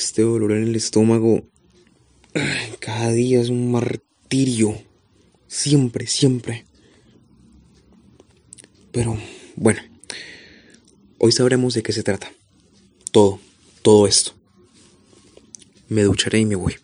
Este 0.00 0.22
dolor 0.22 0.52
en 0.52 0.62
el 0.62 0.76
estómago 0.76 1.42
cada 2.80 3.12
día 3.12 3.38
es 3.38 3.50
un 3.50 3.70
martirio. 3.70 4.74
Siempre, 5.46 6.06
siempre. 6.06 6.64
Pero 8.92 9.18
bueno, 9.56 9.82
hoy 11.18 11.32
sabremos 11.32 11.74
de 11.74 11.82
qué 11.82 11.92
se 11.92 12.02
trata. 12.02 12.32
Todo, 13.12 13.40
todo 13.82 14.06
esto. 14.06 14.32
Me 15.90 16.02
ducharé 16.04 16.38
y 16.38 16.46
me 16.46 16.56
voy. 16.56 16.76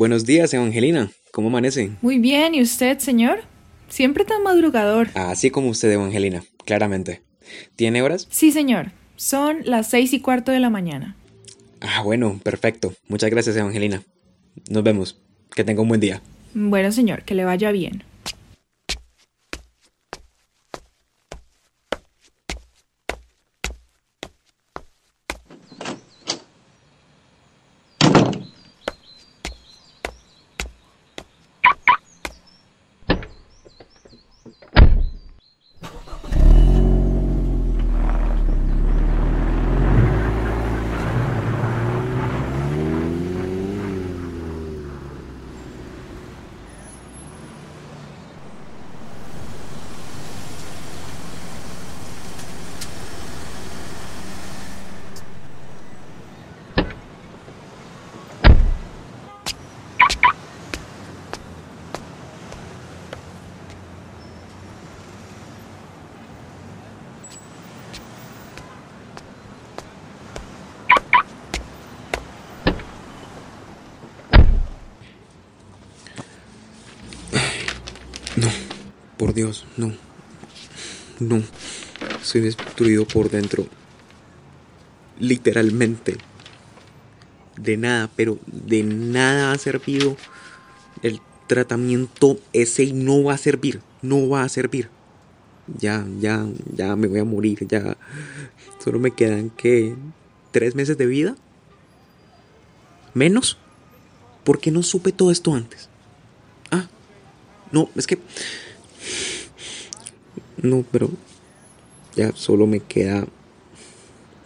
Buenos 0.00 0.24
días, 0.24 0.54
Evangelina. 0.54 1.10
¿Cómo 1.30 1.48
amanece? 1.48 1.90
Muy 2.00 2.18
bien, 2.18 2.54
¿y 2.54 2.62
usted, 2.62 2.98
señor? 3.00 3.40
Siempre 3.90 4.24
tan 4.24 4.42
madrugador. 4.42 5.08
Así 5.12 5.50
como 5.50 5.68
usted, 5.68 5.92
Evangelina, 5.92 6.42
claramente. 6.64 7.20
¿Tiene 7.76 8.00
horas? 8.00 8.26
Sí, 8.30 8.50
señor. 8.50 8.92
Son 9.16 9.58
las 9.64 9.90
seis 9.90 10.14
y 10.14 10.20
cuarto 10.20 10.52
de 10.52 10.60
la 10.60 10.70
mañana. 10.70 11.16
Ah, 11.82 12.00
bueno, 12.02 12.40
perfecto. 12.42 12.94
Muchas 13.08 13.28
gracias, 13.28 13.56
Evangelina. 13.56 14.02
Nos 14.70 14.82
vemos. 14.82 15.20
Que 15.54 15.64
tenga 15.64 15.82
un 15.82 15.88
buen 15.88 16.00
día. 16.00 16.22
Bueno, 16.54 16.92
señor, 16.92 17.24
que 17.24 17.34
le 17.34 17.44
vaya 17.44 17.70
bien. 17.70 18.02
No, 78.36 78.48
Dios, 79.32 79.66
no. 79.76 79.92
No. 81.18 81.42
Soy 82.22 82.40
destruido 82.40 83.06
por 83.06 83.30
dentro. 83.30 83.66
Literalmente. 85.18 86.16
De 87.56 87.76
nada, 87.76 88.10
pero 88.16 88.38
de 88.46 88.82
nada 88.82 89.52
ha 89.52 89.58
servido 89.58 90.16
el 91.02 91.20
tratamiento 91.46 92.40
ese 92.52 92.84
y 92.84 92.92
no 92.92 93.24
va 93.24 93.34
a 93.34 93.38
servir. 93.38 93.80
No 94.02 94.28
va 94.28 94.42
a 94.42 94.48
servir. 94.48 94.88
Ya, 95.78 96.06
ya, 96.18 96.46
ya 96.74 96.96
me 96.96 97.06
voy 97.06 97.20
a 97.20 97.24
morir. 97.24 97.66
Ya. 97.68 97.96
Solo 98.82 98.98
me 98.98 99.10
quedan 99.10 99.50
que 99.50 99.94
tres 100.52 100.74
meses 100.74 100.96
de 100.96 101.06
vida. 101.06 101.36
¿Menos? 103.14 103.58
¿Por 104.44 104.58
qué 104.58 104.70
no 104.70 104.82
supe 104.82 105.12
todo 105.12 105.30
esto 105.30 105.54
antes? 105.54 105.88
Ah, 106.70 106.88
no, 107.72 107.90
es 107.94 108.06
que... 108.06 108.18
No, 110.62 110.84
pero 110.90 111.10
ya 112.16 112.32
solo 112.34 112.66
me 112.66 112.80
queda... 112.80 113.26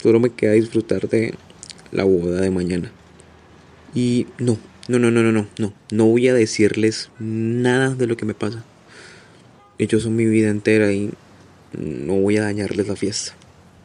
Solo 0.03 0.21
me 0.21 0.31
queda 0.31 0.53
disfrutar 0.53 1.09
de 1.09 1.35
la 1.91 2.05
boda 2.05 2.41
de 2.41 2.51
mañana. 2.51 2.93
Y 3.95 4.27
no, 4.39 4.59
no, 4.89 4.99
no, 4.99 5.11
no, 5.11 5.23
no, 5.23 5.33
no, 5.33 5.47
no. 5.59 5.73
No 5.91 6.07
voy 6.07 6.29
a 6.29 6.35
decirles 6.35 7.11
nada 7.19 7.95
de 7.95 8.07
lo 8.07 8.17
que 8.17 8.27
me 8.27 8.35
pasa. 8.35 8.65
Ellos 9.79 10.03
son 10.03 10.15
mi 10.15 10.27
vida 10.27 10.51
entera 10.51 10.93
y 10.93 11.11
no 11.73 12.15
voy 12.17 12.37
a 12.37 12.43
dañarles 12.43 12.87
la 12.87 12.97
fiesta. 12.97 13.33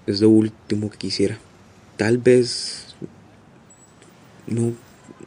Es 0.08 0.20
lo 0.20 0.30
último 0.30 0.90
que 0.90 0.98
quisiera. 0.98 1.40
Tal 1.96 2.18
vez... 2.18 2.96
No, 4.46 4.74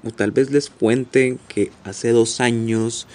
o 0.04 0.10
tal 0.10 0.32
vez 0.32 0.50
les 0.50 0.68
cuente 0.68 1.38
que 1.48 1.70
hace 1.84 2.10
dos 2.10 2.40
años 2.40 3.06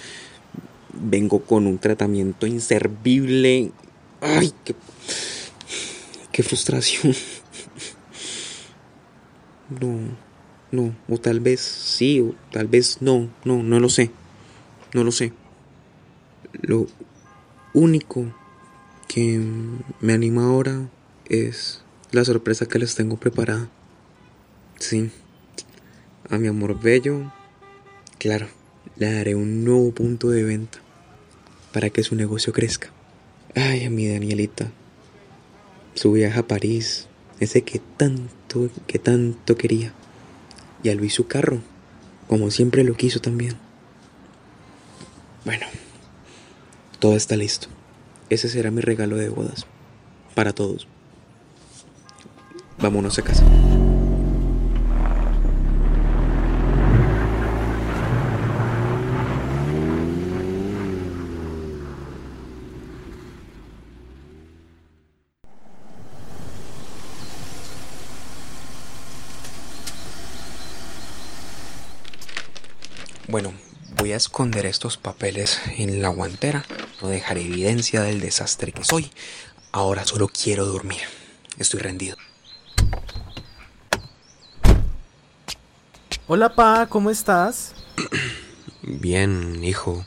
vengo 1.00 1.40
con 1.40 1.66
un 1.66 1.78
tratamiento 1.78 2.46
inservible. 2.46 3.72
¡Ay, 4.20 4.52
qué, 6.32 6.42
frustración! 6.42 7.14
No, 9.68 9.98
no, 10.72 10.94
o 11.10 11.18
tal 11.18 11.40
vez 11.40 11.60
sí, 11.60 12.20
o 12.22 12.34
tal 12.50 12.68
vez 12.68 13.02
no, 13.02 13.28
no, 13.44 13.62
no 13.62 13.80
lo 13.80 13.90
sé. 13.90 14.10
No 14.94 15.04
lo 15.04 15.12
sé. 15.12 15.34
Lo 16.62 16.86
único 17.74 18.32
que 19.08 19.44
me 20.00 20.14
anima 20.14 20.46
ahora 20.46 20.88
es 21.26 21.82
la 22.12 22.24
sorpresa 22.24 22.64
que 22.64 22.78
les 22.78 22.94
tengo 22.94 23.18
preparada. 23.18 23.68
Sí, 24.78 25.10
a 26.30 26.38
mi 26.38 26.46
amor 26.46 26.80
bello, 26.80 27.30
claro, 28.18 28.46
le 28.96 29.12
daré 29.12 29.34
un 29.34 29.64
nuevo 29.64 29.92
punto 29.92 30.30
de 30.30 30.44
venta 30.44 30.78
para 31.72 31.90
que 31.90 32.02
su 32.02 32.14
negocio 32.14 32.52
crezca. 32.52 32.90
Ay, 33.54 33.84
a 33.84 33.90
mi 33.90 34.08
Danielita, 34.08 34.70
su 35.94 36.12
viaje 36.12 36.38
a 36.38 36.46
París, 36.46 37.08
ese 37.40 37.62
que 37.62 37.80
tanto, 37.96 38.70
que 38.86 38.98
tanto 38.98 39.56
quería. 39.56 39.92
Y 40.82 40.90
a 40.90 40.94
Luis 40.94 41.14
su 41.14 41.26
carro, 41.26 41.60
como 42.28 42.50
siempre 42.50 42.84
lo 42.84 42.94
quiso 42.94 43.20
también. 43.20 43.56
Bueno, 45.44 45.66
todo 46.98 47.16
está 47.16 47.36
listo. 47.36 47.68
Ese 48.30 48.48
será 48.48 48.70
mi 48.70 48.80
regalo 48.80 49.16
de 49.16 49.28
bodas. 49.28 49.66
Para 50.34 50.52
todos. 50.52 50.86
Vámonos 52.78 53.18
a 53.18 53.22
casa. 53.22 53.44
Bueno, 73.28 73.52
voy 73.98 74.12
a 74.12 74.16
esconder 74.16 74.64
estos 74.64 74.96
papeles 74.96 75.60
en 75.76 76.00
la 76.00 76.08
guantera. 76.08 76.64
No 77.02 77.08
dejaré 77.08 77.42
evidencia 77.42 78.00
del 78.00 78.20
desastre 78.20 78.72
que 78.72 78.84
soy. 78.84 79.10
Ahora 79.70 80.06
solo 80.06 80.28
quiero 80.28 80.64
dormir. 80.64 81.02
Estoy 81.58 81.80
rendido. 81.80 82.16
Hola, 86.26 86.54
pa, 86.54 86.86
¿cómo 86.86 87.10
estás? 87.10 87.74
Bien, 88.82 89.62
hijo. 89.62 90.06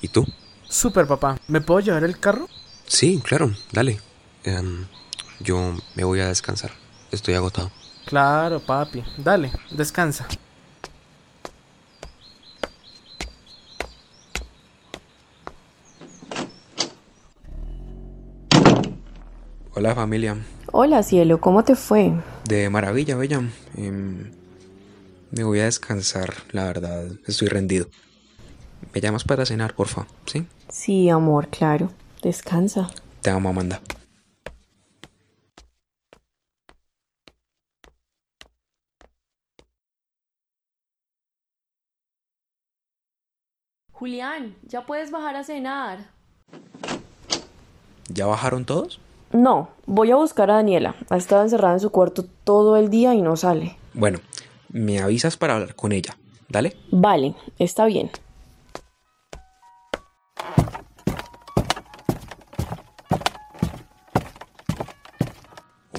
¿Y 0.00 0.08
tú? 0.08 0.24
Super, 0.70 1.06
papá. 1.06 1.38
¿Me 1.48 1.60
puedo 1.60 1.80
llevar 1.80 2.04
el 2.04 2.18
carro? 2.18 2.48
Sí, 2.86 3.20
claro, 3.22 3.54
dale. 3.72 4.00
Em, 4.44 4.86
yo 5.40 5.76
me 5.94 6.04
voy 6.04 6.20
a 6.20 6.28
descansar. 6.28 6.72
Estoy 7.12 7.34
agotado. 7.34 7.70
Claro, 8.06 8.58
papi. 8.60 9.04
Dale, 9.18 9.52
descansa. 9.70 10.26
Hola 19.78 19.94
familia. 19.94 20.36
Hola 20.72 21.04
cielo, 21.04 21.40
¿cómo 21.40 21.62
te 21.62 21.76
fue? 21.76 22.12
De 22.48 22.68
maravilla, 22.68 23.14
bella. 23.14 23.42
Em, 23.76 24.32
me 25.30 25.44
voy 25.44 25.60
a 25.60 25.66
descansar, 25.66 26.34
la 26.50 26.64
verdad. 26.64 27.06
Estoy 27.28 27.46
rendido. 27.46 27.86
Me 28.92 29.00
llamas 29.00 29.22
para 29.22 29.46
cenar, 29.46 29.76
porfa, 29.76 30.08
¿sí? 30.26 30.48
Sí, 30.68 31.08
amor, 31.08 31.46
claro. 31.46 31.92
Descansa. 32.22 32.90
Te 33.22 33.30
amo, 33.30 33.50
Amanda. 33.50 33.80
Julián, 43.92 44.56
ya 44.64 44.84
puedes 44.84 45.12
bajar 45.12 45.36
a 45.36 45.44
cenar. 45.44 46.10
¿Ya 48.08 48.26
bajaron 48.26 48.64
todos? 48.64 48.98
No, 49.32 49.68
voy 49.86 50.10
a 50.10 50.16
buscar 50.16 50.50
a 50.50 50.54
Daniela. 50.54 50.94
Ha 51.10 51.16
estado 51.16 51.42
encerrada 51.42 51.74
en 51.74 51.80
su 51.80 51.90
cuarto 51.90 52.24
todo 52.44 52.76
el 52.76 52.88
día 52.88 53.14
y 53.14 53.20
no 53.22 53.36
sale. 53.36 53.76
Bueno, 53.92 54.20
me 54.70 55.00
avisas 55.00 55.36
para 55.36 55.54
hablar 55.54 55.74
con 55.74 55.92
ella. 55.92 56.16
Dale. 56.48 56.76
Vale, 56.90 57.34
está 57.58 57.84
bien. 57.84 58.10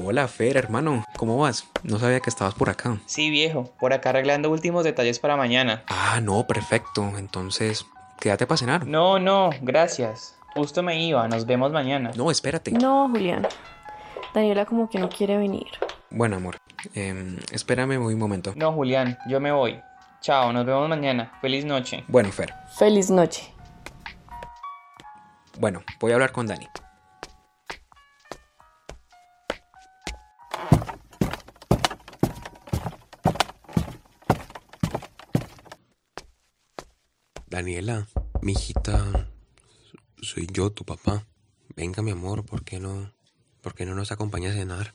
Hola, 0.03 0.27
Fer, 0.27 0.57
hermano. 0.57 1.03
¿Cómo 1.17 1.37
vas? 1.37 1.67
No 1.83 1.99
sabía 1.99 2.19
que 2.19 2.31
estabas 2.31 2.55
por 2.55 2.69
acá. 2.69 2.97
Sí, 3.05 3.29
viejo, 3.29 3.75
por 3.79 3.93
acá 3.93 4.09
arreglando 4.09 4.49
últimos 4.49 4.83
detalles 4.83 5.19
para 5.19 5.37
mañana. 5.37 5.83
Ah, 5.87 6.19
no, 6.21 6.47
perfecto. 6.47 7.11
Entonces, 7.17 7.85
quédate 8.19 8.47
para 8.47 8.57
cenar. 8.57 8.87
No, 8.87 9.19
no, 9.19 9.51
gracias. 9.61 10.38
Justo 10.59 10.83
me 10.83 11.01
iba, 11.01 11.25
nos 11.29 11.45
vemos 11.45 11.71
mañana. 11.71 12.11
No, 12.17 12.29
espérate. 12.29 12.71
No, 12.71 13.07
Julián. 13.07 13.47
Daniela 14.33 14.65
como 14.65 14.89
que 14.89 14.99
no 14.99 15.07
quiere 15.07 15.37
venir. 15.37 15.67
Bueno, 16.09 16.35
amor. 16.35 16.57
em, 16.93 17.37
espérame 17.53 17.97
un 17.97 18.19
momento. 18.19 18.51
No, 18.57 18.73
Julián, 18.73 19.17
yo 19.29 19.39
me 19.39 19.53
voy. 19.53 19.79
Chao, 20.19 20.51
nos 20.51 20.65
vemos 20.65 20.89
mañana. 20.89 21.31
Feliz 21.39 21.63
noche. 21.63 22.03
Bueno, 22.09 22.29
Fer. 22.33 22.53
Feliz 22.77 23.09
noche. 23.09 23.53
Bueno, 25.57 25.81
voy 26.01 26.11
a 26.11 26.15
hablar 26.15 26.33
con 26.33 26.45
Dani. 26.45 26.67
Daniela, 37.47 38.07
mi 38.41 38.51
hijita, 38.51 39.29
soy 40.21 40.47
yo, 40.51 40.71
tu 40.71 40.83
papá. 40.83 41.25
Venga, 41.75 42.01
mi 42.01 42.11
amor, 42.11 42.45
¿por 42.45 42.63
qué 42.63 42.79
no, 42.79 43.11
por 43.61 43.73
qué 43.73 43.85
no 43.85 43.95
nos 43.95 44.11
acompaña 44.11 44.49
a 44.49 44.53
cenar? 44.53 44.93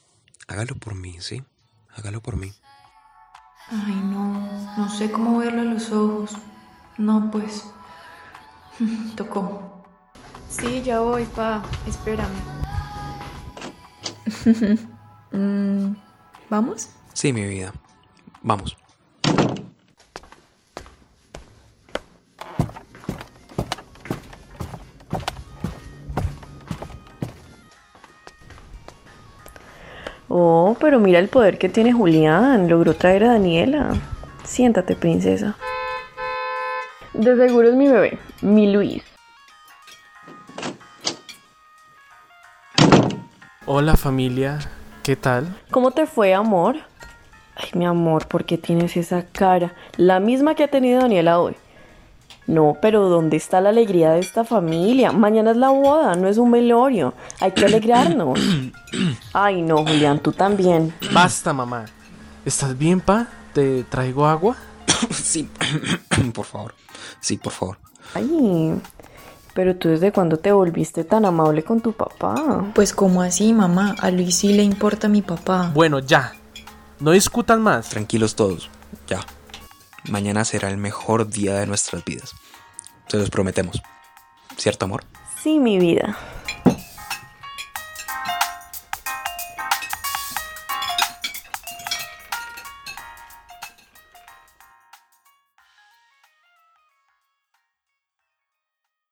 Hágalo 0.49 0.75
por 0.77 0.95
mí, 0.95 1.17
¿sí? 1.21 1.43
Hágalo 1.95 2.21
por 2.21 2.37
mí. 2.37 2.53
Ay, 3.71 3.95
no, 3.95 4.77
no 4.77 4.91
sé 4.91 5.11
cómo 5.11 5.39
verlo 5.39 5.63
a 5.63 5.65
los 5.65 5.91
ojos. 5.91 6.33
No, 6.99 7.31
pues. 7.31 7.65
Tocó. 9.17 9.85
Sí, 10.49 10.83
ya 10.83 11.01
voy, 11.01 11.25
pa. 11.25 11.63
Espérame. 11.87 12.35
Mm, 15.35 15.97
¿Vamos? 16.49 16.91
Sí, 17.13 17.33
mi 17.33 17.45
vida. 17.45 17.75
Vamos. 18.41 18.77
Oh, 30.37 30.77
pero 30.81 30.99
mira 30.99 31.21
el 31.21 31.29
poder 31.29 31.59
que 31.59 31.69
tiene 31.69 31.93
Julián. 31.93 32.69
Logró 32.69 32.95
traer 32.95 33.23
a 33.23 33.29
Daniela. 33.35 33.95
Siéntate, 34.43 34.97
princesa. 34.97 35.55
De 37.13 37.37
seguro 37.37 37.69
es 37.69 37.77
mi 37.77 37.87
bebé, 37.87 38.19
mi 38.43 38.73
Luis. 38.73 39.05
Hola 43.65 43.97
familia, 43.97 44.59
¿qué 45.05 45.15
tal? 45.15 45.57
¿Cómo 45.71 45.93
te 45.93 46.05
fue, 46.05 46.35
amor? 46.35 46.79
Ay, 47.55 47.71
mi 47.75 47.87
amor, 47.87 48.27
¿por 48.27 48.45
qué 48.45 48.59
tienes 48.59 48.97
esa 48.97 49.27
cara? 49.27 49.73
La 49.97 50.19
misma 50.19 50.57
que 50.57 50.65
ha 50.65 50.69
tenido 50.69 51.01
Daniela 51.01 51.39
hoy. 51.39 51.55
No, 52.47 52.77
pero 52.81 53.09
¿dónde 53.09 53.37
está 53.39 53.61
la 53.61 53.71
alegría 53.71 54.11
de 54.13 54.21
esta 54.21 54.45
familia? 54.45 55.13
Mañana 55.13 55.53
es 55.53 55.57
la 55.57 55.71
boda, 55.71 56.15
no 56.15 56.29
es 56.29 56.37
un 56.37 56.51
velorio. 56.51 57.15
Hay 57.41 57.53
que 57.53 57.65
alegrarnos. 57.65 58.39
Ay, 59.33 59.63
no, 59.63 59.79
Julián, 59.79 60.19
tú 60.19 60.33
también. 60.33 60.93
Basta, 61.13 61.53
mamá. 61.53 61.87
¿Estás 62.45 62.77
bien, 62.77 63.01
pa? 63.01 63.29
¿Te 63.53 63.85
traigo 63.85 64.27
agua? 64.27 64.57
Sí, 65.11 65.49
por 66.35 66.45
favor. 66.45 66.75
Sí, 67.21 67.39
por 67.39 67.53
favor. 67.53 67.79
Ay, 68.15 68.75
pero 69.55 69.77
tú 69.77 69.89
desde 69.89 70.13
cuándo 70.13 70.37
te 70.39 70.53
volviste 70.53 71.05
tan 71.05 71.25
amable 71.25 71.63
con 71.63 71.81
tu 71.81 71.93
papá? 71.93 72.67
Pues, 72.75 72.93
como 72.93 73.23
así, 73.23 73.53
mamá? 73.53 73.95
A 74.01 74.11
Luis 74.11 74.37
sí 74.37 74.53
le 74.53 74.63
importa 74.63 75.09
mi 75.09 75.23
papá. 75.23 75.71
Bueno, 75.75 76.01
ya. 76.01 76.35
No 77.01 77.13
discutan 77.13 77.63
más. 77.63 77.89
Tranquilos 77.89 78.35
todos. 78.35 78.69
Ya. 79.07 79.21
Mañana 80.09 80.45
será 80.45 80.69
el 80.69 80.77
mejor 80.77 81.29
día 81.29 81.55
de 81.55 81.67
nuestras 81.67 82.05
vidas. 82.05 82.35
Se 83.09 83.17
los 83.17 83.31
prometemos. 83.31 83.83
¿Cierto, 84.57 84.85
amor? 84.85 85.05
Sí, 85.43 85.59
mi 85.59 85.79
vida. 85.79 86.17